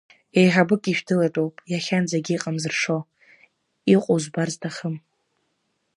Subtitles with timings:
[0.39, 2.97] Еиҳабык ишә дылатәоуп иахьанӡагь иҟам зыршо,
[3.93, 4.95] иҟоу збар зҭахым.